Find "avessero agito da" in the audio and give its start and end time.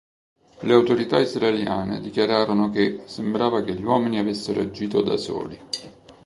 4.17-5.15